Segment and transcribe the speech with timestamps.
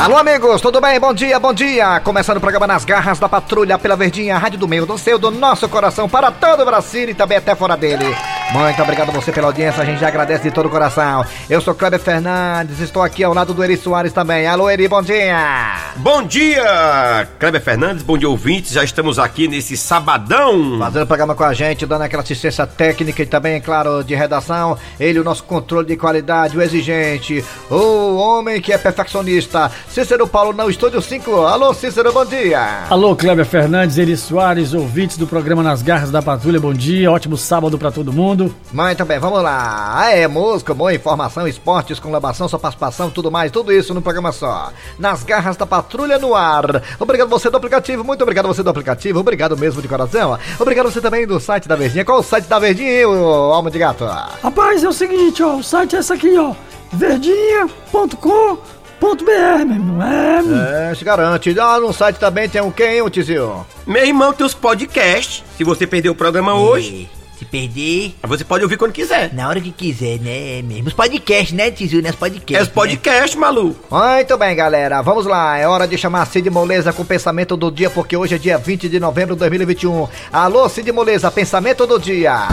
[0.00, 0.98] Alô, amigos, tudo bem?
[0.98, 2.00] Bom dia, bom dia!
[2.00, 5.30] Começando o programa Nas Garras da Patrulha pela Verdinha, rádio do meio, do seu, do
[5.30, 8.06] nosso coração, para todo o Brasil e também até fora dele.
[8.52, 11.24] Muito obrigado a você pela audiência, a gente já agradece de todo o coração.
[11.48, 14.44] Eu sou Kleber Fernandes, estou aqui ao lado do Eri Soares também.
[14.44, 15.92] Alô, Eri, bom dia!
[15.96, 20.80] Bom dia, Kleber Fernandes, bom dia ouvintes, já estamos aqui nesse sabadão.
[20.80, 24.76] Fazendo o programa com a gente, dando aquela assistência técnica e também, claro, de redação.
[24.98, 30.52] Ele, o nosso controle de qualidade, o exigente, o homem que é perfeccionista, Cícero Paulo,
[30.52, 31.30] não, Estúdio 5.
[31.42, 32.86] Alô, Cícero, bom dia!
[32.90, 37.36] Alô, Kleber Fernandes, Eri Soares, ouvintes do programa Nas Garras da Patrulha, bom dia, ótimo
[37.36, 38.39] sábado para todo mundo.
[38.72, 40.10] Muito bem, vamos lá.
[40.10, 44.72] É música, boa informação, esportes, colaboração, sua participação, tudo mais, tudo isso no programa só.
[44.98, 46.82] Nas garras da patrulha no ar.
[46.98, 50.38] Obrigado você do aplicativo, muito obrigado você do aplicativo, obrigado mesmo de coração.
[50.58, 52.04] Obrigado você também do site da Verdinha.
[52.04, 54.04] Qual o site da Verdinha, o Alma de Gato?
[54.04, 56.54] Rapaz, é o seguinte, ó, o site é esse aqui, ó,
[56.92, 60.02] verdinha.com.br, meu irmão.
[60.02, 61.58] É, É, se garante.
[61.58, 63.66] Ah, no site também tem o quem, o Tizio?
[63.86, 67.08] Meu irmão tem os podcasts, se você perdeu o programa hoje,
[67.40, 69.32] Se perder, você pode ouvir quando quiser.
[69.32, 70.60] na hora que quiser, né?
[70.60, 70.88] Mesmo.
[70.88, 72.02] Os podcasts, né, Tizu?
[72.02, 72.10] Né?
[72.10, 72.54] Os podcasts.
[72.58, 73.82] É os podcasts, maluco.
[73.90, 75.00] Muito bem, galera.
[75.00, 75.56] Vamos lá.
[75.56, 78.58] É hora de chamar Cid Moleza com o pensamento do dia, porque hoje é dia
[78.58, 80.06] 20 de novembro de 2021.
[80.30, 82.46] Alô, Cid Moleza, pensamento do dia.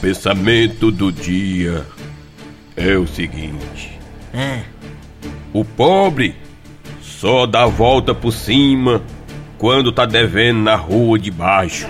[0.00, 1.86] Pensamento do dia
[2.76, 3.96] é o seguinte:
[4.32, 4.64] Né?
[5.52, 6.34] o pobre
[7.00, 9.00] só dá a volta por cima
[9.56, 11.86] quando tá devendo na rua de baixo.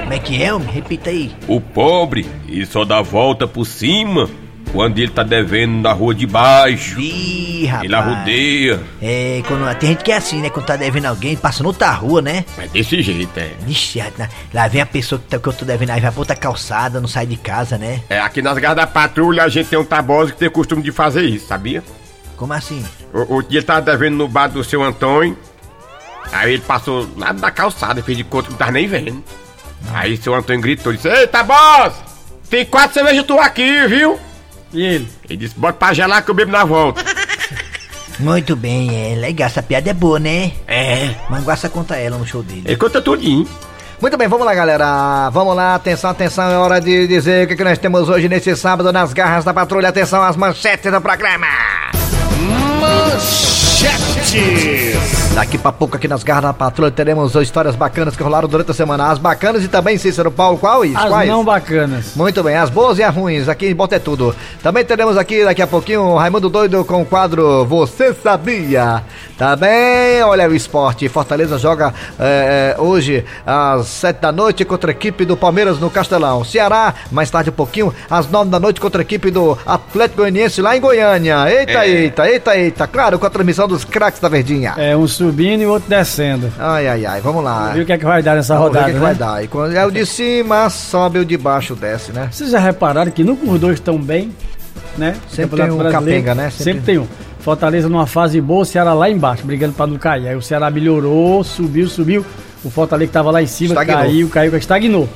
[0.00, 0.68] Como é que é, homem?
[0.68, 1.34] Repita aí.
[1.46, 4.28] O pobre e só dá volta por cima
[4.72, 6.98] quando ele tá devendo na rua de baixo.
[7.00, 7.84] Ih, rapaz.
[7.84, 8.80] Ele arrodeia.
[9.02, 10.48] É, quando, tem gente que é assim, né?
[10.50, 12.44] Quando tá devendo alguém, passa noutra rua, né?
[12.56, 13.50] É desse jeito, é.
[13.66, 14.00] Ixi,
[14.54, 17.00] lá- vem a pessoa que, tá- que eu tô devendo, aí vai pra outra calçada,
[17.00, 18.00] não sai de casa, né?
[18.08, 20.82] É, aqui nas garras da patrulha a gente tem um taboso que tem o costume
[20.82, 21.82] de fazer isso, sabia?
[22.36, 22.84] Como assim?
[23.12, 25.36] O, o dia tava devendo no bar do seu Antônio,
[26.32, 29.22] aí ele passou lá da calçada, fez de conta que não tava nem vendo.
[29.92, 31.96] Aí seu Antônio gritou, disse, Ei, taboso,
[32.48, 34.18] tem quatro cervejas tu aqui, viu?
[34.72, 35.08] E ele?
[35.28, 37.02] Ele disse, bota pra gelar que eu bebo na volta.
[38.20, 40.52] Muito bem, é legal, essa piada é boa, né?
[40.68, 42.62] é, Manguaça conta ela no show dele.
[42.66, 43.48] ele conta tudinho.
[44.00, 45.28] Muito bem, vamos lá, galera.
[45.30, 46.50] Vamos lá, atenção, atenção.
[46.50, 49.52] É hora de dizer o que, que nós temos hoje nesse sábado nas garras da
[49.52, 49.90] patrulha.
[49.90, 51.46] Atenção às manchetes do programa.
[55.34, 58.74] Daqui pra pouco aqui nas garras da patrulha teremos histórias bacanas que rolaram durante a
[58.74, 59.10] semana.
[59.10, 60.58] As bacanas e também Cícero Paulo.
[60.58, 60.98] Qual isso?
[60.98, 61.28] As Quais?
[61.28, 62.14] não bacanas.
[62.14, 64.36] Muito bem, as boas e as ruins, aqui em Bota é Tudo.
[64.62, 69.02] Também teremos aqui daqui a pouquinho o Raimundo Doido com o quadro Você Sabia?
[69.38, 71.08] Também, olha o esporte.
[71.08, 76.44] Fortaleza joga eh, hoje às sete da noite contra a equipe do Palmeiras no Castelão.
[76.44, 80.60] Ceará, mais tarde um pouquinho, às nove da noite contra a equipe do Atlético Goianiense
[80.60, 81.50] lá em Goiânia.
[81.50, 82.86] Eita, eita, eita, eita.
[82.86, 84.74] Claro, com a transmissão dos craques da Verdinha.
[84.76, 86.52] É, um subindo e o outro descendo.
[86.58, 87.70] Ai, ai, ai, vamos lá.
[87.72, 89.12] Viu o que é que vai dar nessa Vamos ver o rodada, que, que vai
[89.12, 89.18] né?
[89.18, 89.44] dar.
[89.44, 92.28] E quando é o de cima, sobe o de baixo, desce, né?
[92.30, 94.30] Vocês já repararam que nunca os dois estão bem,
[94.98, 95.16] né?
[95.30, 96.50] Sempre tem um capenga, né?
[96.50, 97.06] Sempre, Sempre- tem um.
[97.40, 100.28] Fortaleza numa fase boa, o Ceará lá embaixo, brigando pra não cair.
[100.28, 102.22] Aí o Ceará melhorou, subiu, subiu.
[102.62, 103.96] O Fortaleza que tava lá em cima Estagnou.
[103.96, 105.08] caiu, caiu, estagnou.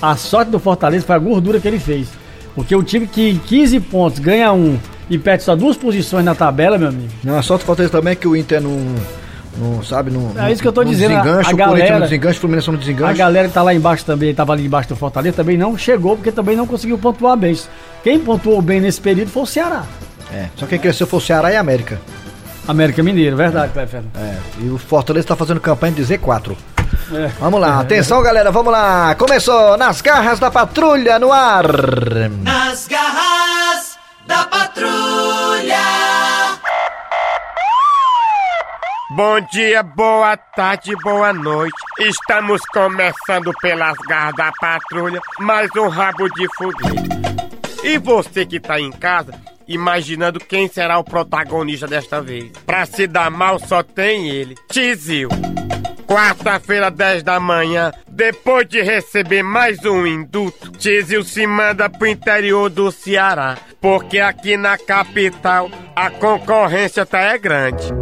[0.00, 2.08] A sorte do Fortaleza foi a gordura que ele fez.
[2.54, 4.78] Porque o time que em 15 pontos ganha um
[5.10, 7.08] e perde só duas posições na tabela, meu amigo.
[7.22, 8.94] Não, a sorte do Fortaleza também é que o Inter não,
[9.58, 10.32] não sabe, não...
[10.42, 12.40] É isso que eu tô dizendo, a- Desengancha, a o Corinthians galera- não desengancha, o
[12.40, 13.14] Fluminense não A desengancha.
[13.14, 16.30] galera que tá lá embaixo também, tava ali embaixo do Fortaleza, também não chegou, porque
[16.32, 17.58] também não conseguiu pontuar bem.
[18.04, 19.82] Quem pontuou bem nesse período foi o Ceará.
[20.32, 22.00] É, só quem cresceu foi o Ceará e a América.
[22.68, 24.20] América Mineiro, verdade, Cleber Fernandes.
[24.22, 26.52] É, e o Fortaleza tá fazendo campanha de Z4.
[27.12, 27.28] É.
[27.40, 29.14] Vamos lá, atenção galera, vamos lá.
[29.16, 31.64] Começou nas garras da patrulha no ar.
[32.44, 33.29] Nas garras
[34.30, 35.80] da patrulha.
[39.16, 41.74] Bom dia, boa tarde, boa noite.
[41.98, 47.08] Estamos começando pelas garras da patrulha, mais um rabo de foguete.
[47.82, 49.32] E você que tá em casa,
[49.66, 52.52] imaginando quem será o protagonista desta vez.
[52.64, 55.28] Pra se dar mal só tem ele, Tizil.
[56.10, 62.68] Quarta-feira, 10 da manhã, depois de receber mais um induto, Tizil se manda pro interior
[62.68, 67.94] do Ceará, porque aqui na capital a concorrência tá é grande.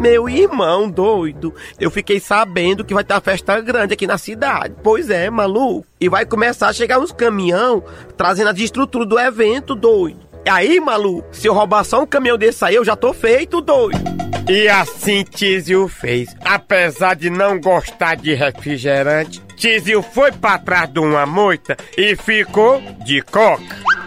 [0.00, 4.74] Meu irmão doido, eu fiquei sabendo que vai ter uma festa grande aqui na cidade.
[4.82, 5.86] Pois é, maluco.
[6.00, 7.84] E vai começar a chegar uns caminhão
[8.16, 10.20] trazendo a estrutura do evento, doido.
[10.46, 13.60] E aí, maluco, se eu roubar só um caminhão desse aí, eu já tô feito,
[13.60, 14.29] doido.
[14.48, 16.34] E assim Tizio fez.
[16.44, 22.80] Apesar de não gostar de refrigerante, Tizio foi pra trás de uma moita e ficou
[23.04, 23.62] de coca.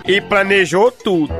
[0.06, 1.34] E planejou tudo.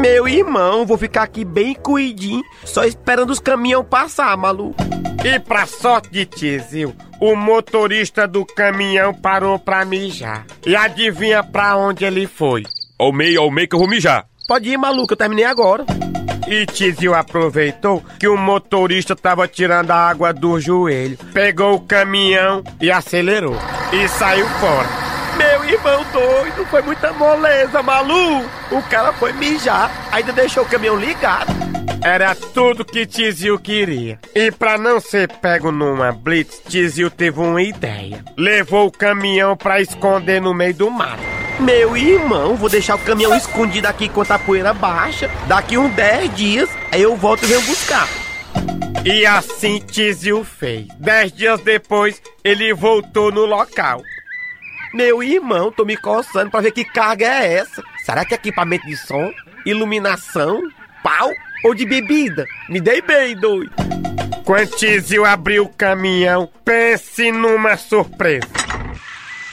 [0.00, 4.82] Meu irmão, vou ficar aqui bem cuidinho, só esperando os caminhão passar, maluco.
[5.24, 10.44] E pra sorte de Tizil, o motorista do caminhão parou pra mijar.
[10.66, 12.64] E adivinha pra onde ele foi?
[12.98, 14.26] Ao meio, ao meio que eu vou mijar.
[14.46, 15.86] Pode ir, maluco, eu terminei agora.
[16.46, 22.62] E Tizil aproveitou que o motorista tava tirando a água do joelho, pegou o caminhão
[22.80, 23.56] e acelerou.
[23.92, 24.88] E saiu fora.
[25.36, 28.48] Meu irmão doido, foi muita moleza, maluco.
[28.70, 31.52] O cara foi mijar, ainda deixou o caminhão ligado.
[32.04, 34.18] Era tudo que Tizil queria.
[34.34, 38.22] E pra não ser pego numa blitz, Tizil teve uma ideia.
[38.36, 41.22] Levou o caminhão pra esconder no meio do mato.
[41.60, 45.30] Meu irmão, vou deixar o caminhão escondido aqui enquanto a poeira baixa.
[45.46, 48.08] Daqui uns 10 dias, aí eu volto e venho buscar.
[49.04, 50.88] E assim Tizil fez.
[50.98, 54.02] Dez dias depois, ele voltou no local.
[54.94, 57.82] Meu irmão, tô me coçando pra ver que carga é essa.
[58.04, 59.30] Será que é equipamento de som?
[59.66, 60.62] Iluminação?
[61.02, 61.30] Pau?
[61.64, 62.46] Ou de bebida?
[62.68, 63.72] Me dei bem, doido.
[64.44, 68.46] Quando Tizil abriu o caminhão, pense numa surpresa.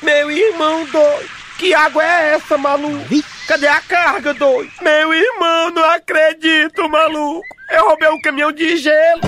[0.01, 1.29] Meu irmão doido,
[1.61, 3.05] que água é essa, maluco?
[3.47, 4.71] Cadê a carga, doido?
[4.81, 7.45] Meu irmão, não acredito, maluco.
[7.69, 9.21] Eu roubei um caminhão de gelo.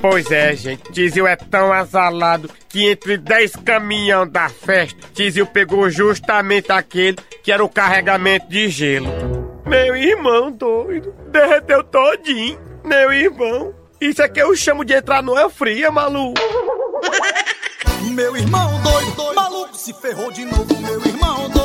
[0.00, 0.90] Pois é, gente.
[0.90, 7.52] Tizil é tão azalado que entre 10 caminhão da festa, Tizil pegou justamente aquele que
[7.52, 9.62] era o carregamento de gelo.
[9.64, 12.58] Meu irmão doido, derreteu todinho.
[12.82, 16.40] Meu irmão, isso é que eu chamo de entrar no é fria, maluco.
[18.10, 21.59] Meu irmão doido, doido, maluco se ferrou de novo, meu irmão doido,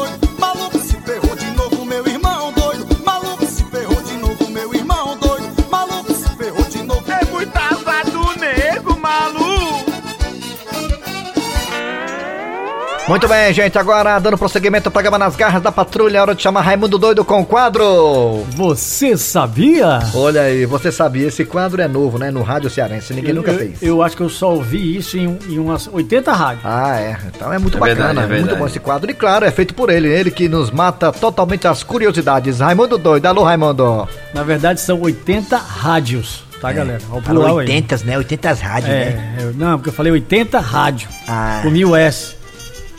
[13.07, 13.78] Muito bem, gente.
[13.78, 17.24] Agora, dando prosseguimento ao programa Nas Garras da Patrulha, é hora de chamar Raimundo Doido
[17.24, 18.44] com o quadro.
[18.50, 20.00] Você sabia?
[20.16, 22.31] Olha aí, você sabia, esse quadro é novo, né?
[22.31, 23.84] No Rádio Cearense, ninguém nunca eu, fez.
[23.84, 26.66] Eu acho que eu só ouvi isso em, em umas 80 rádios.
[26.66, 27.16] Ah, é.
[27.28, 28.60] Então é muito É bacana, verdade, é é muito verdade.
[28.60, 29.12] bom esse quadro.
[29.12, 32.60] E claro, é feito por ele, ele que nos mata totalmente as curiosidades.
[32.60, 34.10] Raimundo Doido, alô Raimundo.
[34.34, 37.00] Na verdade, são 80 rádios, tá, galera?
[37.12, 37.68] Ao Falou plural aí.
[37.68, 38.18] 80, né?
[38.18, 39.36] 80 rádios, né?
[39.40, 41.07] É, eu- não, porque eu falei 80 rádio.
[41.28, 41.60] Ah.
[41.62, 42.35] Com mil S.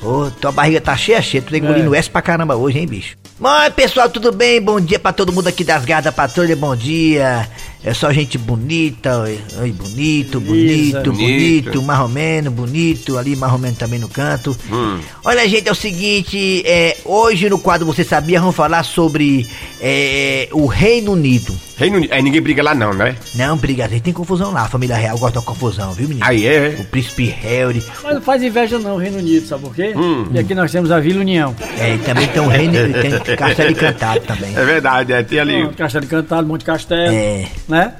[0.06, 1.42] Ô, tua barriga tá cheia, cheia.
[1.42, 1.98] Tu tá engolindo É.
[1.98, 3.16] S pra caramba hoje, hein, bicho?
[3.40, 4.60] Mas, pessoal, tudo bem?
[4.62, 7.48] Bom dia pra todo mundo aqui das Garras da Patrulha, bom dia.
[7.82, 11.82] É só gente bonita, oi, oi, bonito, bonito, bonito, Bonito.
[11.82, 14.56] marromeno, bonito, ali marromeno também no canto.
[14.70, 15.00] Hum.
[15.24, 19.46] Olha, gente, é o seguinte, é, hoje no quadro Você Sabia, vamos falar sobre
[19.80, 21.54] é, o Reino Unido.
[21.76, 22.12] Reino Unido.
[22.12, 23.14] Aí ninguém briga lá não, né?
[23.34, 26.24] Não, briga, tem confusão lá, a família real gosta da confusão, viu, menino?
[26.26, 26.76] Aí é.
[26.80, 29.92] O príncipe Harry, Mas não faz inveja não, Reino Unido, sabe por quê?
[29.96, 30.26] Hum.
[30.32, 31.54] E aqui nós temos a Vila União.
[31.78, 34.56] é, e também tem o Reino, tem Castelo Encantado também.
[34.56, 35.22] É verdade, é.
[35.22, 35.60] Tem ali.
[35.62, 37.92] Pronto, Castelo Encantado, Monte Castelo, É, né?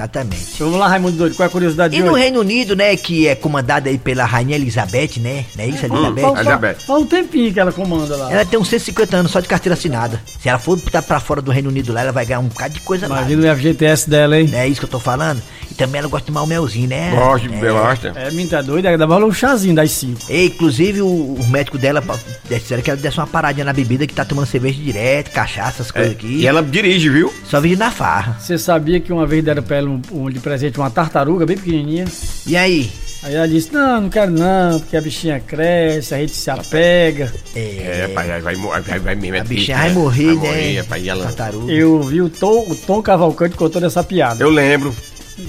[0.00, 0.50] Exatamente.
[0.54, 2.22] Então vamos lá, Raimundo Doido, qual é a curiosidade E de no hoje?
[2.22, 5.44] Reino Unido, né, que é comandado aí pela Rainha Elizabeth, né?
[5.56, 6.20] Não é isso, Elizabeth?
[6.22, 6.74] Fala- Elizabeth.
[6.74, 8.32] fala- Fala um tempinho que ela comanda lá.
[8.32, 10.20] Ela tem uns 150 anos só de carteira assinada.
[10.40, 12.80] Se ela for pra fora do Reino Unido lá, ela vai ganhar um bocado de
[12.80, 13.18] coisa lá.
[13.20, 14.48] Imagina o FGTS dela, hein?
[14.50, 15.40] Não é isso que eu tô falando?
[15.70, 17.12] E também ela gosta de tomar o melzinho, né?
[17.14, 17.70] Gosto de é.
[17.70, 18.12] gosta.
[18.16, 18.96] É, menina, tá doido?
[18.98, 20.20] Dá valor um chazinho das 5.
[20.28, 22.02] E, inclusive, o, o médico dela
[22.48, 25.90] disseram que ela desse uma paradinha na bebida, que tá tomando cerveja direto, cachaça, essas
[25.92, 26.26] coisas aqui.
[26.40, 27.32] E ela dirige, viu?
[27.48, 28.36] Só vive na farra.
[28.40, 31.56] Você sabia que uma vez deram pra ela um, um de presente uma tartaruga bem
[31.56, 32.04] pequenininha?
[32.46, 32.90] E aí?
[33.22, 37.30] Aí ela disse, não, não quero não, porque a bichinha cresce, a gente se apega.
[37.54, 39.36] É, pai, aí vai, mo- vai, vai mesmo.
[39.36, 39.94] é A bichinha vai né?
[39.94, 40.48] morrer, vai né?
[40.48, 41.24] Morrer, pai, e ela...
[41.26, 41.70] Tartaruga.
[41.72, 44.42] Eu vi o Tom, o Tom Cavalcante contando essa piada.
[44.42, 44.94] Eu lembro.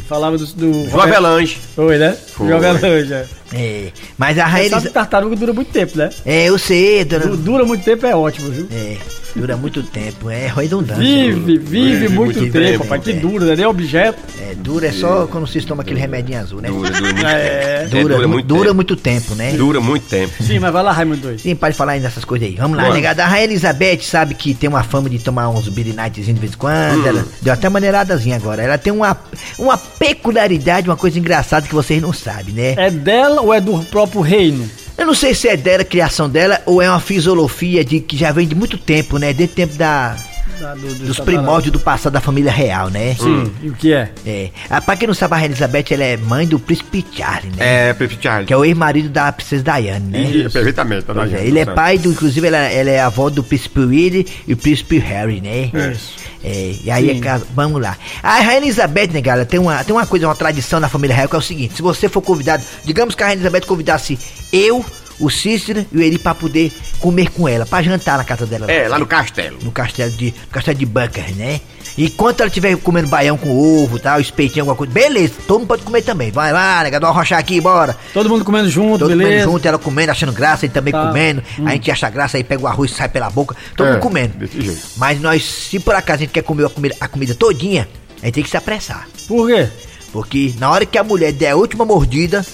[0.08, 0.46] Falava do...
[0.46, 1.58] do João Avelange.
[1.76, 2.12] Foi, né?
[2.34, 2.48] Foi.
[2.48, 3.26] João Avelange, é.
[3.54, 3.92] É.
[4.18, 6.10] Mas a sabe que tartaruga dura muito tempo, né?
[6.26, 7.26] É, eu sei, dona...
[7.28, 8.68] Du- Dura muito tempo é ótimo, viu?
[8.72, 8.96] É,
[9.36, 11.02] dura muito tempo, é redundância.
[11.04, 13.04] Vive, vive Vive muito, muito tempo, rapaz.
[13.04, 13.14] Que é.
[13.16, 13.56] duro, né?
[13.56, 14.20] Nem objeto.
[14.40, 16.70] É, dura é só quando vocês tomam aquele remedinho azul, né?
[16.70, 17.88] Dura, dura muito É.
[17.90, 17.90] tempo.
[17.92, 18.76] Dura, dura mu- muito dura tempo.
[18.76, 19.52] muito tempo, né?
[19.54, 20.32] Dura muito tempo.
[20.44, 21.42] Sim, mas vai lá, Raimundo Dois.
[21.42, 22.56] Sim, pode falar aí nessas coisas aí.
[22.56, 22.96] Vamos lá, Vamos.
[22.98, 23.24] negada.
[23.24, 26.54] A Rainha Elizabeth sabe que tem uma fama de tomar uns Billy Nightzinho de vez
[26.54, 27.04] em quando.
[27.04, 27.08] Hum.
[27.08, 28.62] Ela deu até maneiradazinha agora.
[28.64, 29.18] Ela tem uma,
[29.58, 32.76] uma peculiaridade, uma coisa engraçada que vocês não sabem, né?
[32.78, 34.70] É dela ou é do próprio reino?
[34.98, 38.32] Eu não sei se é dela, criação dela, ou é uma fisiologia de que já
[38.32, 39.34] vem de muito tempo, né?
[39.34, 40.16] Desde tempo da,
[40.62, 43.16] Da- do- do dos primórdios do passado da família real, né?
[43.20, 44.12] Sim, e o que é?
[44.26, 44.50] É.
[44.70, 47.90] Ah, pra quem não sabe, a Rainha Elizabeth ela é mãe do príncipe Charles, né?
[47.90, 48.46] É, Príncipe Charles.
[48.48, 50.22] Que é o ex-marido da princesa Diane, né?
[50.32, 51.04] E- Perfeitamente.
[51.06, 54.28] tá Pois é, ele é pai do, inclusive, ela, ela é avó do príncipe Willy
[54.48, 55.72] e o príncipe Harry, né?
[55.92, 56.14] Isso.
[56.44, 57.98] É, e aí, é vamos lá.
[58.22, 61.28] A Rainha Elizabeth, né, galera, tem uma, tem uma coisa, uma tradição na família real
[61.28, 64.18] que é o seguinte: se você for convidado, digamos que a Rainha Elizabeth convidasse
[64.54, 64.86] eu,
[65.20, 68.72] o Cícero e o Eri pra poder comer com ela, pra jantar na casa dela.
[68.72, 69.58] É, lá no castelo.
[69.62, 71.62] No castelo de, no castelo de Buckingham, né?
[71.98, 73.50] Enquanto ela estiver comendo baião com
[73.84, 76.32] ovo, tal, espetinho, alguma coisa, beleza, todo mundo pode comer também.
[76.32, 77.98] Vai lá, nega, dá uma rochar aqui, bora.
[78.14, 79.46] Todo mundo comendo junto, Todo beleza?
[79.46, 81.06] mundo junto, ela comendo, achando graça, ele também Tá.
[81.08, 81.44] comendo.
[81.66, 84.02] A gente acha graça, aí pega o arroz e sai pela boca, todo É, mundo
[84.02, 84.38] comendo.
[84.38, 84.82] desse jeito.
[84.96, 87.88] Mas nós, se por acaso a gente quer comer a comida, a comida todinha,
[88.22, 89.08] a gente tem que se apressar.
[89.28, 89.68] Por quê?
[90.14, 92.46] Porque na hora que a mulher der a última mordida,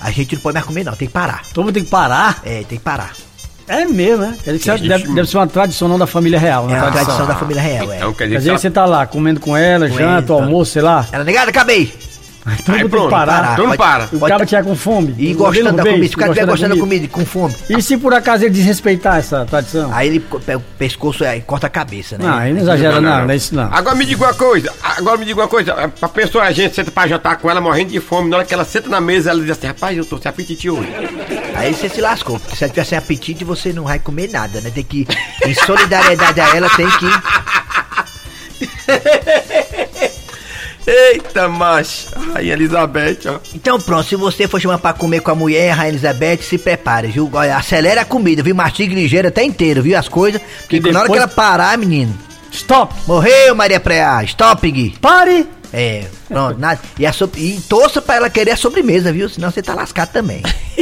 [0.00, 1.42] a gente não pode mais comer não, tem que parar.
[1.52, 2.40] Todo mundo tem que parar?
[2.44, 3.12] É, tem que parar.
[3.66, 4.36] É mesmo, né?
[4.42, 6.82] Quer dizer deve, deve ser uma tradição não da família real, É né?
[6.82, 7.96] uma tradição da família real, é.
[7.98, 10.32] Então quer Quer dizer dizer que que você tá lá comendo com ela, janta, Comendo.
[10.34, 11.06] almoço, sei lá.
[11.12, 11.92] Ela negada, acabei.
[12.64, 13.56] Todo tem que pronto, parar.
[13.76, 14.04] para.
[14.12, 15.14] O Pode- cara tiver com fome.
[15.18, 17.08] E gostando da comida, se o cara estiver gostando da comida.
[17.08, 17.54] com fome.
[17.70, 19.90] E se por acaso ele desrespeitar essa tradição?
[19.92, 22.24] Aí ele pega o pescoço e corta a cabeça, né?
[22.26, 23.72] Não, aí não exagera não, não é isso não.
[23.72, 26.90] Agora me diga uma coisa, agora me diga uma coisa, a pessoa, a gente senta
[26.90, 29.40] pra jantar com ela morrendo de fome, na hora que ela senta na mesa, ela
[29.40, 30.88] diz assim, rapaz, eu tô sem apetite hoje.
[31.54, 34.60] Aí você se lascou, porque se ela tiver sem apetite, você não vai comer nada,
[34.60, 34.70] né?
[34.70, 35.06] Tem que,
[35.44, 37.08] em solidariedade a ela, tem que...
[40.86, 42.08] Eita, macho.
[42.34, 43.38] Aí, Elizabeth, ó.
[43.54, 46.58] Então pronto, se você for chamar pra comer com a mulher, a Rainha Elizabeth, se
[46.58, 47.28] prepare, viu?
[47.32, 48.54] Olha, acelera a comida, viu?
[48.54, 49.98] Mastiga ligeiro até inteiro, viu?
[49.98, 52.14] As coisas, porque E na hora que depois- ela parar, menino,
[52.52, 52.94] Stop!
[53.06, 54.94] morreu Maria Preá, stop, Gui.
[55.00, 55.46] Pare!
[55.70, 56.80] É, pronto, nada.
[56.98, 59.28] E, a so- e torça pra ela querer a sobremesa, viu?
[59.28, 60.42] Senão você tá lascado também.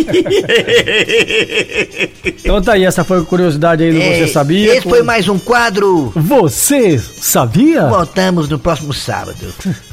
[2.25, 4.75] Então tá aí, essa foi a curiosidade aí do É, Você Sabia?
[4.77, 6.13] Esse foi mais um quadro.
[6.15, 7.87] Você sabia?
[7.87, 9.53] Voltamos no próximo sábado.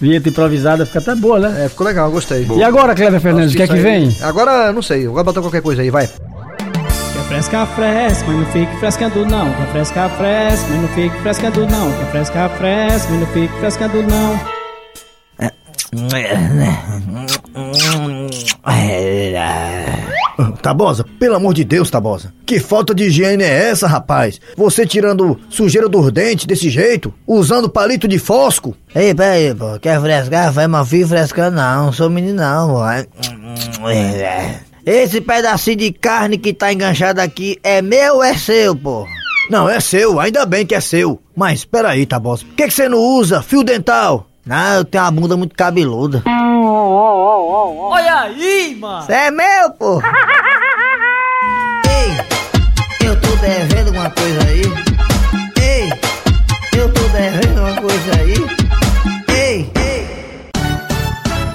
[0.00, 1.64] Vinheta improvisada fica até boa, né?
[1.64, 2.46] É, ficou legal, gostei.
[2.56, 4.16] E agora, Cleber Fernandes, o que é que aí- vem?
[4.22, 6.06] Agora, não sei, agora botar qualquer coisa aí, vai.
[6.06, 9.52] Quer fresca, fresca, mas não fique frescando não.
[9.54, 11.92] Quer fresca, fresca, mas não fique frescando não.
[11.92, 14.40] Quer fresca, fresca, mas não fique frescando não.
[20.62, 22.32] Tabosa, pelo amor de Deus, Tabosa.
[22.44, 24.40] Que falta de higiene é essa, rapaz?
[24.56, 27.12] Você tirando sujeira dos dentes desse jeito?
[27.26, 28.76] Usando palito de fosco?
[28.94, 29.78] Ei, peraí, pô.
[29.80, 30.52] Quer frescar?
[30.52, 31.92] Vai, mas filho frescando não.
[31.92, 32.80] Sou menino não, pô.
[34.84, 39.06] Esse pedacinho de carne que tá enganchado aqui é meu ou é seu, pô?
[39.50, 41.20] Não, é seu, ainda bem que é seu.
[41.34, 42.44] Mas peraí, Tabosa.
[42.44, 44.28] Por que, que você não usa fio dental?
[44.44, 46.22] Não, eu tenho uma bunda muito cabeluda.
[46.98, 49.04] Olha aí, mano!
[49.04, 50.00] Cê é meu, pô!
[51.90, 54.62] Ei, eu tô devendo alguma coisa aí?
[55.60, 55.92] Ei,
[56.78, 58.34] eu tô devendo alguma coisa aí?
[59.28, 60.50] Ei, ei!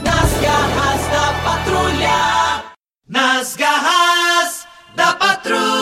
[0.04, 2.64] Nas garras da patrulha.
[3.10, 5.81] Nas garras da patrulha.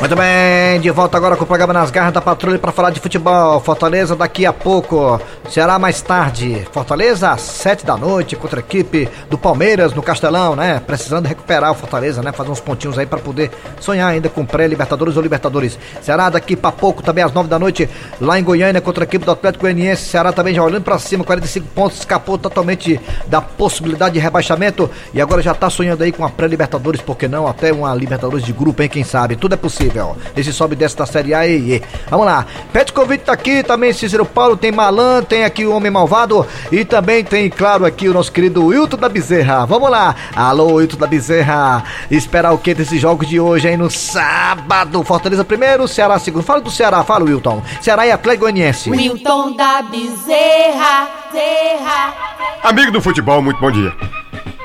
[0.00, 3.00] Muito bem, de volta agora com o programa Nas Garras da Patrulha para falar de
[3.00, 3.60] futebol.
[3.60, 6.64] Fortaleza daqui a pouco, Ceará mais tarde.
[6.72, 10.80] Fortaleza às sete da noite contra a equipe do Palmeiras no Castelão, né?
[10.86, 12.30] Precisando recuperar o Fortaleza, né?
[12.30, 13.50] Fazer uns pontinhos aí para poder
[13.80, 15.76] sonhar ainda com pré-Libertadores ou Libertadores.
[16.00, 17.90] Ceará daqui para pouco, também às nove da noite,
[18.20, 20.04] lá em Goiânia contra a equipe do Atlético Goianiense.
[20.04, 25.20] Ceará também já olhando para cima, 45 pontos, escapou totalmente da possibilidade de rebaixamento e
[25.20, 27.48] agora já tá sonhando aí com a pré-Libertadores, por que não?
[27.48, 28.88] Até uma Libertadores de grupo, hein?
[28.88, 29.34] Quem sabe?
[29.34, 29.87] Tudo é possível.
[30.36, 31.82] Esse sobe desce da Série A e, e.
[32.10, 32.46] Vamos lá.
[32.72, 37.24] Petkovic tá aqui, também Cícero Paulo, tem Malan, tem aqui o Homem Malvado e também
[37.24, 39.66] tem, claro, aqui o nosso querido Wilton da Bezerra.
[39.66, 40.14] Vamos lá.
[40.34, 41.82] Alô, Wilton da Bezerra.
[42.10, 43.76] Esperar o que desses jogos de hoje, hein?
[43.76, 45.02] No sábado.
[45.04, 46.42] Fortaleza primeiro, Ceará segundo.
[46.42, 47.62] Fala do Ceará, fala, Wilton.
[47.80, 48.90] Ceará e Atlético Goianiense.
[48.90, 52.14] Wilton da Bezerra, Zerra.
[52.62, 53.92] Amigo do futebol, muito bom dia.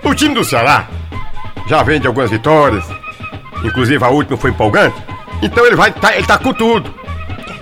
[0.03, 0.87] O time do Ceará
[1.67, 2.83] já vem de algumas vitórias,
[3.63, 4.95] inclusive a última foi empolgante,
[5.45, 6.93] então ele vai tá, ele tá com tudo.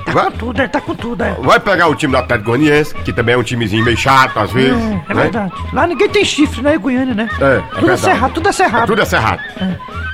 [0.08, 1.36] Vai, Tudo, ele tá com tudo, é.
[1.40, 4.52] vai pegar o time do Atlético Goianiense, que também é um timezinho meio chato às
[4.52, 4.82] vezes.
[5.08, 5.22] É né?
[5.22, 5.54] verdade.
[5.72, 7.30] Lá ninguém tem chifre, né, Goiânia, né?
[7.40, 8.88] É, é Tudo é cerrado, tudo é cerrado.
[8.88, 9.42] Tudo é cerrado.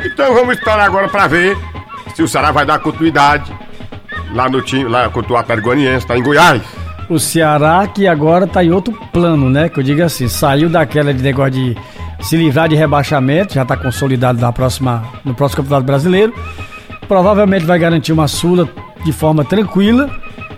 [0.05, 1.57] Então vamos esperar agora pra ver
[2.13, 3.51] se o Ceará vai dar continuidade
[4.33, 6.61] lá no time, lá contra o Atlético Goianiense, tá em Goiás.
[7.09, 9.69] O Ceará que agora tá em outro plano, né?
[9.69, 11.77] Que eu digo assim, saiu daquela de negócio de
[12.19, 16.33] se livrar de rebaixamento, já tá consolidado na próxima, no próximo Campeonato Brasileiro.
[17.07, 18.67] Provavelmente vai garantir uma Sula
[19.03, 20.09] de forma tranquila,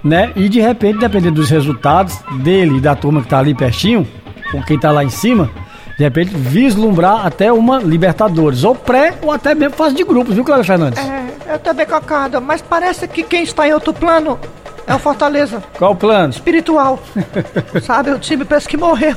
[0.04, 0.32] né?
[0.36, 4.08] E de repente, dependendo dos resultados dele e da turma que tá ali pertinho,
[4.52, 5.50] com quem tá lá em cima,
[5.98, 10.44] de repente vislumbrar até uma Libertadores, ou pré, ou até mesmo fase de grupos, viu,
[10.44, 11.00] Cláudio Fernandes?
[11.00, 14.40] É, eu também concordo, mas parece que quem está em outro plano
[14.88, 16.32] é o Fortaleza Qual o plano?
[16.32, 17.00] espiritual.
[17.84, 19.16] Sabe, o time parece que morreu.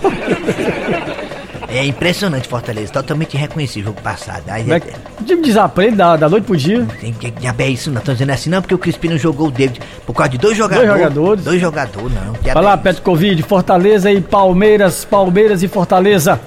[1.72, 4.42] É impressionante Fortaleza, totalmente irreconhecível o passado.
[4.48, 6.86] Aí, Como é que- O time desaprende da, da noite pro dia.
[7.00, 9.80] Tem que é isso não, tô dizendo assim não porque o Crispino jogou o David
[10.06, 10.90] por causa de dois jogadores.
[10.92, 11.44] jogadores.
[11.44, 12.32] Dois jogadores, não.
[12.54, 12.76] Vai lá, é.
[12.76, 16.40] Petkovic, Fortaleza e Palmeiras, Palmeiras e Fortaleza.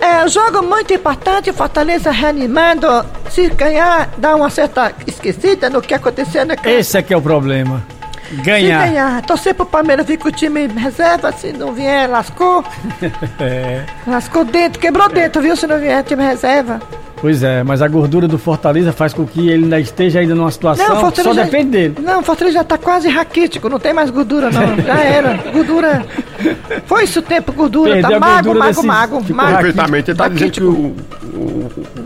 [0.00, 2.86] É um jogo muito importante, Fortaleza reanimando.
[3.30, 6.70] Se ganhar, dá uma certa esquecida no que aconteceu, né, cara?
[6.70, 7.82] Esse é que é o problema.
[8.32, 8.82] Ganhar.
[8.82, 9.22] Se ganhar.
[9.22, 12.64] Torcer pro Palmeiras vir com o time reserva, se não vier, lascou.
[13.40, 13.84] É.
[14.06, 15.56] Lascou dentro, quebrou dentro, viu?
[15.56, 16.80] Se não vier time reserva.
[17.20, 20.50] Pois é, mas a gordura do Fortaleza faz com que ele ainda esteja ainda numa
[20.50, 20.86] situação.
[20.88, 21.94] Não, o Fortaleza só já- depende dele.
[22.00, 24.76] Não, o Fortaleza já tá quase raquítico, não tem mais gordura, não.
[24.84, 25.34] Já era.
[25.52, 26.06] Gordura.
[26.86, 27.92] Foi isso o tempo, gordura.
[27.94, 29.56] Perdeu tá mago, gordura mago, mago, ficou mago.
[29.56, 30.94] Perfeitamente, ele tá dizendo que o.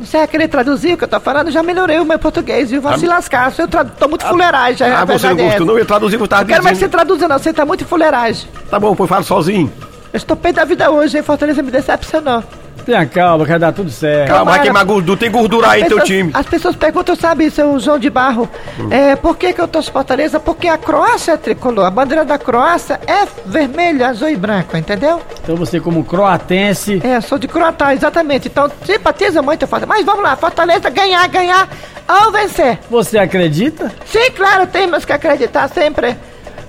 [0.03, 1.51] Você vai querer traduzir o que eu tô falando?
[1.51, 2.81] Já melhorei o meu português, viu?
[2.81, 3.53] Vai se lascar.
[3.57, 3.85] Eu tra...
[3.85, 4.87] tô muito fuleiragem.
[4.87, 5.79] Ah, a você não é gostou, não?
[5.79, 7.39] Eu traduzi o que eu tava Não quero mais que você traduza, não.
[7.39, 8.49] Você tá muito fuleiragem.
[8.71, 9.71] Tá bom, pô, fala sozinho.
[10.13, 11.23] Eu estou pé da vida hoje, hein?
[11.23, 12.43] Fortaleza me decepcionou.
[12.85, 14.29] Tenha calma, que vai dar tudo certo.
[14.29, 15.19] Calma, vai queimar gordura.
[15.19, 16.31] Tem gordura aí teu time.
[16.35, 18.49] As pessoas perguntam, sabe, seu João de Barro,
[18.91, 20.41] é, por que, que eu torço Fortaleza?
[20.41, 21.85] Porque a Croácia é tricolor.
[21.87, 25.21] A bandeira da Croácia é vermelho, azul e branco, entendeu?
[25.43, 28.49] Então você, como croatense, É, sou de Croatá, exatamente.
[28.49, 29.87] Então, simpatiza muito Fortaleza.
[29.87, 31.69] Mas vamos lá, Fortaleza ganhar, ganhar
[32.09, 32.79] ou vencer.
[32.91, 33.93] você acredita?
[34.07, 36.17] Sim, claro, temos que acreditar sempre.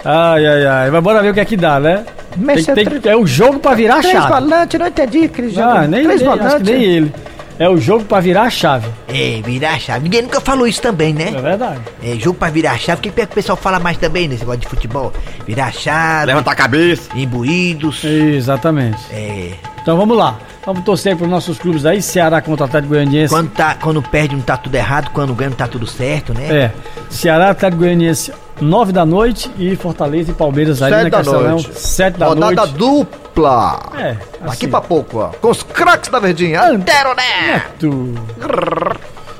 [0.05, 0.91] Ai, ai, ai.
[0.91, 2.03] Mas bora ver o que é que dá, né?
[2.35, 4.27] Tem, Mexer tem- três- é o jogo pra virar a Três chave.
[4.41, 5.57] volantes, não entendi, Cris.
[5.57, 6.67] Ah, nem, Três nem, acho que volantes.
[6.69, 7.13] nem ele.
[7.59, 8.87] É o jogo pra virar a chave.
[9.07, 10.03] É, virar a chave.
[10.03, 11.31] Ninguém nunca falou isso também, né?
[11.35, 11.79] É verdade.
[12.03, 12.97] É, jogo pra virar a chave.
[12.99, 15.13] O que, que o pessoal fala mais também nesse negócio de futebol?
[15.45, 17.09] Virar a chave, Levantar a cabeça.
[17.15, 18.03] imbuídos.
[18.03, 18.97] Exatamente.
[19.11, 19.51] É.
[19.81, 20.39] Então vamos lá.
[20.65, 22.01] Vamos torcer pros nossos clubes aí.
[22.01, 23.31] Ceará contra o Atlético Goianiense.
[23.33, 26.47] Quando, tá, quando perde não tá tudo errado, quando ganha não tá tudo certo, né?
[26.49, 26.71] É.
[27.09, 28.31] Ceará, Atlético Goianiense,
[28.61, 29.49] 9 da noite.
[29.57, 31.49] E Fortaleza e Palmeiras aí Sete na da Castelão.
[31.51, 31.79] noite.
[31.79, 32.73] 7 da Rodada noite.
[32.73, 33.79] dupla.
[33.95, 34.67] É, Daqui assim.
[34.69, 35.27] pra pouco, ó.
[35.29, 36.61] Com os craques da Verdinha.
[36.63, 37.63] Antero, né?
[37.79, 38.13] Tu.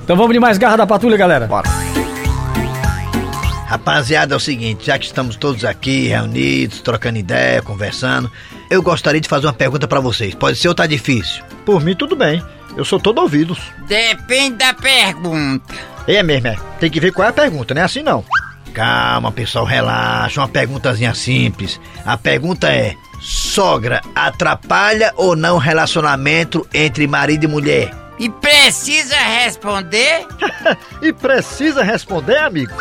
[0.04, 1.48] Então vamos de mais garra da patrulha, galera.
[1.48, 1.70] Bora.
[3.68, 8.30] Rapaziada, é o seguinte, já que estamos todos aqui reunidos, trocando ideia, conversando,
[8.70, 10.36] eu gostaria de fazer uma pergunta pra vocês.
[10.36, 11.44] Pode ser ou tá difícil?
[11.66, 12.44] Por mim, tudo bem.
[12.78, 13.58] Eu sou todo ouvidos.
[13.88, 15.74] Depende da pergunta.
[16.08, 16.56] É mesmo, é.
[16.80, 18.24] Tem que ver qual é a pergunta, não é assim não.
[18.74, 20.42] Calma, pessoal, relaxa.
[20.42, 21.80] Uma perguntazinha simples.
[22.06, 27.92] A pergunta é: sogra atrapalha ou não o relacionamento entre marido e mulher?
[28.20, 30.26] E precisa responder?
[31.02, 32.74] E precisa responder, amigo?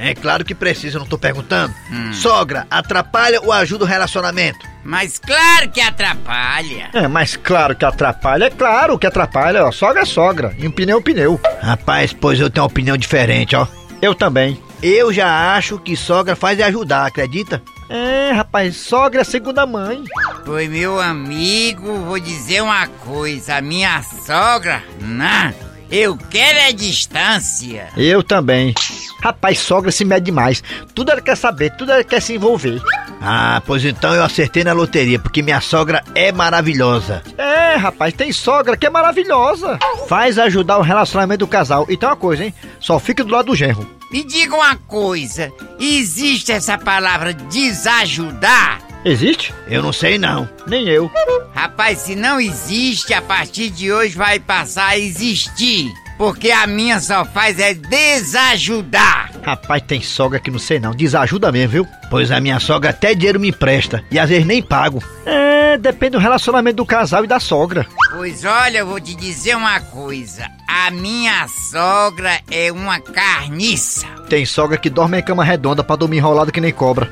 [0.00, 1.74] É claro que precisa, eu não tô perguntando.
[2.14, 4.58] Sogra atrapalha ou ajuda o relacionamento?
[4.82, 6.88] Mas claro que atrapalha.
[6.94, 8.46] É, mas claro que atrapalha.
[8.46, 9.72] É claro que atrapalha, ó.
[9.72, 10.54] Sogra é sogra.
[10.58, 11.40] E um pneu é um pneu.
[11.62, 13.66] Rapaz, pois eu tenho uma opinião diferente, ó.
[14.00, 14.58] Eu também.
[14.82, 17.62] Eu já acho que sogra faz é ajudar, acredita?
[17.88, 20.02] É, rapaz, sogra é segunda mãe.
[20.44, 23.56] Pois meu amigo, vou dizer uma coisa.
[23.56, 25.52] A minha sogra, não.
[25.90, 27.88] Eu quero é distância.
[27.96, 28.72] Eu também.
[29.20, 30.62] Rapaz, sogra se mede demais.
[30.94, 32.80] Tudo ela quer saber, tudo ela quer se envolver.
[33.20, 37.22] Ah, pois então eu acertei na loteria, porque minha sogra é maravilhosa.
[37.36, 39.78] É, rapaz, tem sogra que é maravilhosa.
[40.08, 41.84] Faz ajudar o relacionamento do casal.
[41.88, 42.54] E tem uma coisa, hein?
[42.78, 43.99] Só fica do lado do genro.
[44.10, 45.52] Me diga uma coisa.
[45.78, 48.82] Existe essa palavra desajudar?
[49.04, 49.54] Existe?
[49.68, 50.48] Eu não sei não.
[50.66, 51.10] Nem eu.
[51.54, 55.90] Rapaz, se não existe, a partir de hoje vai passar a existir.
[56.20, 59.30] Porque a minha só faz é desajudar.
[59.42, 60.90] Rapaz, tem sogra que não sei não.
[60.90, 61.88] Desajuda mesmo, viu?
[62.10, 64.04] Pois a minha sogra até dinheiro me empresta.
[64.10, 65.02] E às vezes nem pago.
[65.24, 67.86] É, depende do relacionamento do casal e da sogra.
[68.10, 70.46] Pois olha, eu vou te dizer uma coisa.
[70.68, 74.06] A minha sogra é uma carniça.
[74.28, 77.10] Tem sogra que dorme em cama redonda pra dormir enrolado que nem cobra.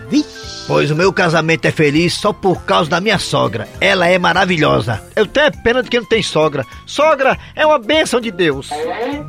[0.68, 3.66] Pois o meu casamento é feliz só por causa da minha sogra.
[3.80, 5.02] Ela é maravilhosa.
[5.16, 6.62] Eu tenho pena de quem não tem sogra.
[6.84, 8.68] Sogra é uma bênção de Deus.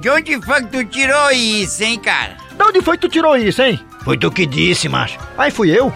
[0.01, 2.35] De onde foi que tu tirou isso, hein, cara?
[2.57, 3.79] De onde foi que tu tirou isso, hein?
[4.03, 5.17] Foi tu que disse, macho.
[5.37, 5.93] Aí fui eu.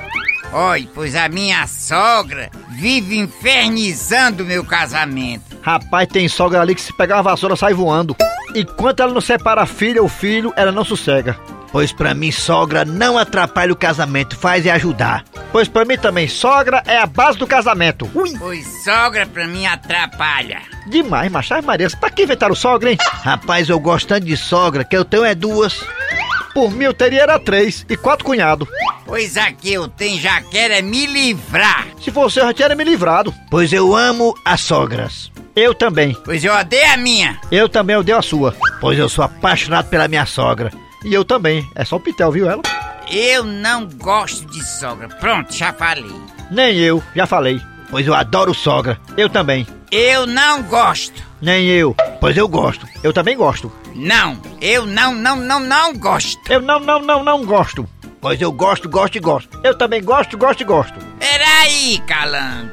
[0.54, 5.58] Olha, pois a minha sogra vive infernizando meu casamento.
[5.62, 8.16] Rapaz, tem sogra ali que se pegar uma vassoura sai voando.
[8.56, 11.38] Enquanto ela não separa a filha ou filho, ela não sossega.
[11.74, 15.26] Pois pra mim, sogra não atrapalha o casamento, faz é ajudar.
[15.52, 18.10] Pois pra mim também, sogra é a base do casamento.
[18.14, 20.62] Ui, Pois sogra pra mim atrapalha.
[20.88, 21.54] demais, macho.
[21.56, 22.98] Ai, Maria, pra que inventaram sogra, hein?
[23.24, 25.84] Rapaz, eu gosto tanto de sogra que eu tenho é duas.
[26.54, 28.68] Por mim eu teria era três e quatro cunhados.
[29.08, 31.88] Pois aqui eu tenho, já quero é me livrar.
[32.00, 33.34] Se fosse eu já tinha me livrado.
[33.50, 35.32] Pois eu amo as sogras.
[35.56, 36.16] Eu também.
[36.24, 37.40] Pois eu odeio a minha.
[37.52, 38.56] Eu também odeio a sua.
[38.80, 40.72] Pois eu sou apaixonado pela minha sogra.
[41.04, 41.70] E eu também.
[41.76, 42.62] É só o Pitel, viu ela?
[43.12, 45.08] Eu não gosto de sogra.
[45.08, 46.16] Pronto, já falei.
[46.50, 47.60] Nem eu, já falei.
[47.90, 49.00] Pois eu adoro sogra.
[49.18, 49.68] Eu também.
[49.92, 51.22] Eu não gosto.
[51.42, 51.96] Nem eu.
[52.20, 52.88] Pois eu gosto.
[53.04, 53.72] Eu também gosto.
[53.94, 56.40] Não, eu não, não, não, não gosto.
[56.52, 57.88] Eu não, não, não, não gosto.
[58.20, 59.60] Pois eu gosto, gosto e gosto.
[59.64, 60.98] Eu também gosto, gosto e gosto.
[61.20, 62.72] Peraí, calango.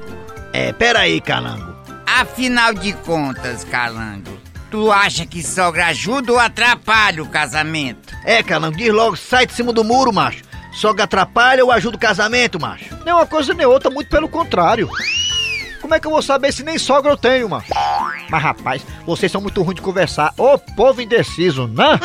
[0.53, 1.75] É, peraí, calango.
[2.07, 4.31] Afinal de contas, calango,
[4.71, 8.10] tu acha que sogra ajuda ou atrapalha o casamento?
[8.31, 10.45] É, calango, diz logo, sai de cima do muro, macho.
[10.71, 12.97] Sogra atrapalha ou ajuda o casamento, macho?
[13.05, 14.89] Nem uma coisa nem outra, muito pelo contrário.
[15.81, 17.65] Como é que eu vou saber se nem sogra eu tenho, mano?
[18.31, 20.33] Mas rapaz, vocês são muito ruins de conversar.
[20.39, 21.99] Ô povo indeciso, né?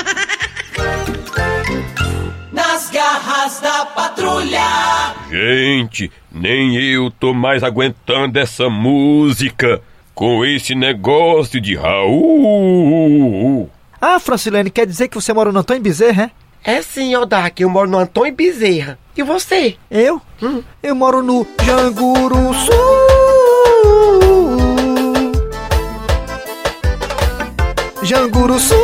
[2.52, 5.14] Nas garras da patrulha.
[5.30, 9.80] Gente, nem eu tô mais aguentando essa música
[10.16, 13.70] com esse negócio de Raul.
[14.08, 16.32] Ah, Francilene, quer dizer que você mora no Antônio Bezerra,
[16.64, 16.76] é?
[16.76, 19.00] É sim, Odak, eu moro no Antônio Bezerra.
[19.18, 19.78] E você?
[19.90, 20.22] Eu?
[20.84, 22.72] Eu moro no Janguruçu.
[28.04, 28.76] Janguruçu.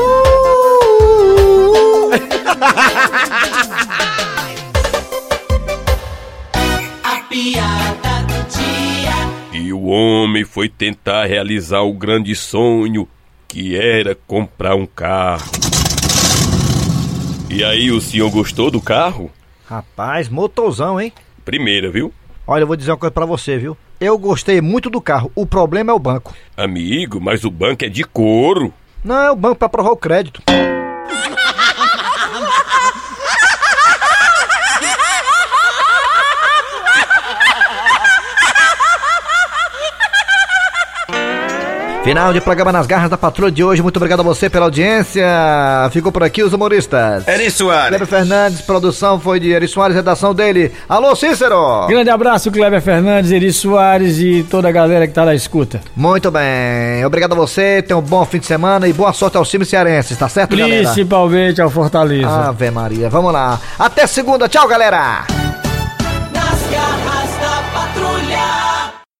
[7.03, 9.61] A piada do dia.
[9.61, 13.07] E o homem foi tentar realizar o grande sonho
[13.51, 15.51] que era comprar um carro.
[17.49, 19.29] E aí, o senhor gostou do carro?
[19.65, 21.11] Rapaz, motorzão, hein?
[21.43, 22.13] Primeira, viu?
[22.47, 23.75] Olha, eu vou dizer uma coisa pra você, viu?
[23.99, 25.29] Eu gostei muito do carro.
[25.35, 26.33] O problema é o banco.
[26.55, 28.73] Amigo, mas o banco é de couro.
[29.03, 30.41] Não, é o banco pra provar o crédito.
[42.03, 43.81] Final de programa nas garras da patrulha de hoje.
[43.83, 45.23] Muito obrigado a você pela audiência.
[45.91, 47.27] Ficou por aqui os humoristas.
[47.27, 47.89] Eri Soares.
[47.89, 50.71] Kleber Fernandes, produção foi de Eri Soares, redação dele.
[50.89, 51.85] Alô, Cícero!
[51.87, 55.79] Grande abraço, Kleber Fernandes, Eri Soares e toda a galera que tá na escuta.
[55.95, 57.05] Muito bem.
[57.05, 57.83] Obrigado a você.
[57.83, 60.81] Tenha um bom fim de semana e boa sorte aos times cearenses, tá certo, galera?
[60.81, 62.49] Principalmente ao Fortaleza.
[62.49, 63.09] Ave Maria.
[63.11, 63.59] Vamos lá.
[63.77, 64.49] Até segunda.
[64.49, 65.40] Tchau, galera!